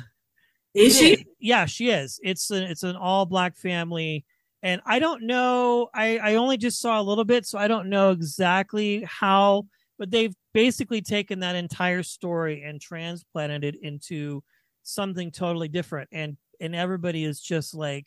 Is 0.75 0.97
she? 0.97 1.27
Yeah, 1.39 1.67
she 1.67 1.91
is. 1.91 2.19
It's 2.23 2.51
an 2.51 2.63
it's 2.63 2.83
an 2.83 2.97
all 2.97 3.27
black 3.27 3.57
family, 3.57 4.25
and 4.63 4.81
I 4.87 4.99
don't 4.99 5.25
know. 5.25 5.89
I 5.95 6.19
I 6.19 6.35
only 6.37 6.57
just 6.57 6.81
saw 6.81 7.01
a 7.01 7.03
little 7.03 7.25
bit, 7.25 7.47
so 7.47 7.59
I 7.59 7.69
don't 7.69 7.89
know 7.89 8.11
exactly 8.11 9.05
how. 9.07 9.67
But 10.03 10.11
they've 10.11 10.35
basically 10.53 11.01
taken 11.01 11.39
that 11.41 11.55
entire 11.55 12.03
story 12.03 12.65
and 12.65 12.81
transplanted 12.81 13.63
it 13.63 13.77
into 13.81 14.43
something 14.83 15.31
totally 15.31 15.69
different, 15.69 16.09
and 16.11 16.37
and 16.61 16.75
everybody 16.75 17.23
is 17.23 17.41
just 17.41 17.73
like 17.73 18.07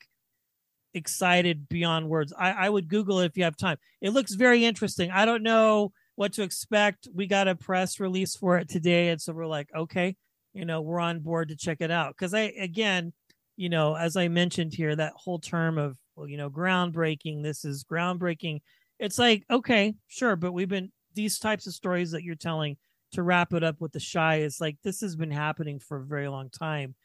excited 0.93 1.69
beyond 1.69 2.09
words. 2.09 2.33
I, 2.37 2.51
I 2.51 2.69
would 2.69 2.89
Google 2.89 3.21
it 3.21 3.27
if 3.27 3.37
you 3.37 3.45
have 3.45 3.55
time. 3.55 3.77
It 4.01 4.09
looks 4.09 4.33
very 4.33 4.65
interesting. 4.65 5.09
I 5.09 5.23
don't 5.23 5.41
know 5.41 5.93
what 6.15 6.33
to 6.33 6.43
expect. 6.43 7.07
We 7.15 7.27
got 7.27 7.47
a 7.47 7.55
press 7.55 7.97
release 7.97 8.35
for 8.35 8.57
it 8.57 8.67
today, 8.67 9.07
and 9.07 9.21
so 9.21 9.31
we're 9.31 9.47
like, 9.47 9.69
okay, 9.73 10.17
you 10.53 10.65
know, 10.65 10.81
we're 10.81 10.99
on 10.99 11.21
board 11.21 11.47
to 11.47 11.55
check 11.55 11.77
it 11.79 11.91
out. 11.91 12.09
Because 12.09 12.33
I, 12.33 12.51
again, 12.59 13.13
you 13.55 13.69
know, 13.69 13.95
as 13.95 14.17
I 14.17 14.27
mentioned 14.27 14.73
here, 14.73 14.97
that 14.97 15.13
whole 15.15 15.39
term 15.39 15.77
of, 15.77 15.95
well, 16.17 16.27
you 16.27 16.35
know, 16.35 16.49
groundbreaking. 16.49 17.41
This 17.41 17.63
is 17.63 17.85
groundbreaking. 17.85 18.59
It's 18.99 19.17
like, 19.17 19.45
okay, 19.49 19.93
sure, 20.07 20.35
but 20.35 20.51
we've 20.51 20.67
been 20.67 20.91
these 21.15 21.39
types 21.39 21.67
of 21.67 21.73
stories 21.73 22.11
that 22.11 22.23
you're 22.23 22.35
telling. 22.35 22.77
To 23.11 23.23
wrap 23.23 23.53
it 23.53 23.63
up 23.63 23.79
with 23.79 23.93
the 23.93 24.05
Chi, 24.13 24.39
is 24.39 24.59
like 24.59 24.75
this 24.83 24.99
has 24.99 25.15
been 25.15 25.31
happening 25.31 25.79
for 25.79 25.97
a 25.97 26.03
very 26.03 26.27
long 26.27 26.49
time 26.49 26.95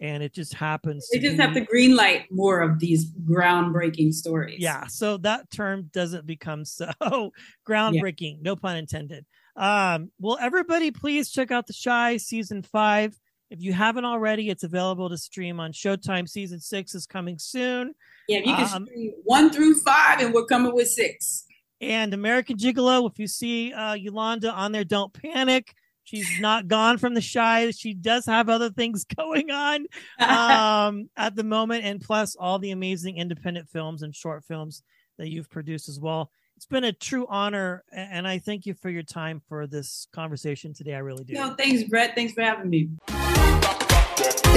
and 0.00 0.22
it 0.22 0.32
just 0.32 0.54
happens. 0.54 1.08
They 1.12 1.18
just 1.18 1.36
be, 1.36 1.42
have 1.42 1.54
to 1.54 1.60
green 1.60 1.96
light 1.96 2.26
more 2.30 2.60
of 2.60 2.78
these 2.78 3.10
groundbreaking 3.12 4.12
stories. 4.14 4.60
Yeah, 4.60 4.86
so 4.86 5.16
that 5.18 5.50
term 5.50 5.90
doesn't 5.92 6.26
become 6.26 6.64
so 6.64 6.90
groundbreaking. 7.68 8.36
Yeah. 8.36 8.42
No 8.42 8.56
pun 8.56 8.76
intended. 8.76 9.26
Um, 9.56 10.10
well, 10.20 10.38
everybody, 10.40 10.90
please 10.90 11.30
check 11.30 11.50
out 11.50 11.66
the 11.66 11.74
Chi 11.84 12.16
season 12.18 12.62
five. 12.62 13.18
If 13.50 13.62
you 13.62 13.72
haven't 13.72 14.04
already, 14.04 14.50
it's 14.50 14.62
available 14.62 15.08
to 15.08 15.16
stream 15.16 15.58
on 15.58 15.72
Showtime. 15.72 16.28
Season 16.28 16.60
six 16.60 16.94
is 16.94 17.06
coming 17.06 17.38
soon. 17.38 17.94
Yeah, 18.28 18.38
you 18.38 18.54
can 18.54 18.68
um, 18.74 18.86
stream 18.86 19.12
one 19.24 19.50
through 19.50 19.80
five, 19.80 20.20
and 20.20 20.34
we're 20.34 20.44
coming 20.44 20.74
with 20.74 20.88
six. 20.88 21.44
And 21.80 22.12
American 22.12 22.56
Gigolo, 22.56 23.08
if 23.10 23.18
you 23.18 23.26
see 23.26 23.72
uh, 23.72 23.94
Yolonda 23.94 24.52
on 24.52 24.72
there, 24.72 24.84
don't 24.84 25.12
panic. 25.12 25.74
She's 26.08 26.40
not 26.40 26.68
gone 26.68 26.96
from 26.96 27.12
the 27.12 27.20
Chi. 27.20 27.70
She 27.70 27.92
does 27.92 28.24
have 28.24 28.48
other 28.48 28.70
things 28.70 29.04
going 29.16 29.50
on 29.50 29.86
um, 30.18 31.10
at 31.16 31.36
the 31.36 31.44
moment, 31.44 31.84
and 31.84 32.00
plus 32.00 32.34
all 32.34 32.58
the 32.58 32.70
amazing 32.70 33.18
independent 33.18 33.68
films 33.68 34.02
and 34.02 34.14
short 34.14 34.44
films 34.44 34.82
that 35.18 35.28
you've 35.28 35.50
produced 35.50 35.88
as 35.88 36.00
well. 36.00 36.30
It's 36.56 36.66
been 36.66 36.84
a 36.84 36.92
true 36.92 37.26
honor, 37.28 37.84
and 37.92 38.26
I 38.26 38.38
thank 38.38 38.66
you 38.66 38.74
for 38.74 38.88
your 38.90 39.04
time 39.04 39.42
for 39.48 39.66
this 39.66 40.08
conversation 40.12 40.72
today. 40.72 40.94
I 40.94 40.98
really 40.98 41.24
do. 41.24 41.34
No, 41.34 41.54
thanks, 41.54 41.84
Brett. 41.84 42.16
Thanks 42.16 42.32
for 42.32 42.42
having 42.42 42.70
me. 42.70 42.88